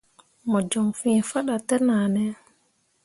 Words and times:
Mo 0.49 0.59
joŋ 0.71 0.87
fĩĩ 0.99 1.21
faɗa 1.29 1.55
tenahne. 1.67 2.25